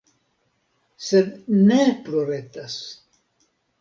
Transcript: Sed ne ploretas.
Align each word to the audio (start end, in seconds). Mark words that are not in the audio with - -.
Sed 1.09 1.29
ne 1.67 1.79
ploretas. 2.07 2.79